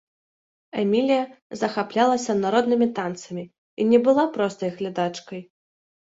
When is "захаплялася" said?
1.61-2.35